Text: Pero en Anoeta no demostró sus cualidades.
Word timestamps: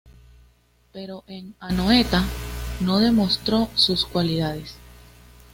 Pero 0.93 1.23
en 1.27 1.53
Anoeta 1.59 2.23
no 2.79 2.97
demostró 2.97 3.69
sus 3.75 4.03
cualidades. 4.03 4.73